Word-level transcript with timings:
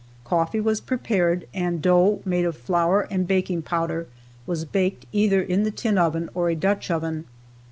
Coffee 0.23 0.59
was 0.59 0.81
prepared, 0.81 1.45
and 1.53 1.79
dough 1.79 2.23
made 2.25 2.43
of 2.43 2.57
flour 2.57 3.01
and 3.11 3.27
baking 3.27 3.61
powder 3.61 4.07
was 4.47 4.65
baked 4.65 5.05
either 5.11 5.43
in 5.43 5.61
the 5.61 5.69
tin 5.69 5.99
oven 5.99 6.27
or 6.33 6.49
a 6.49 6.55
Dutch 6.55 6.89
oven. 6.89 7.25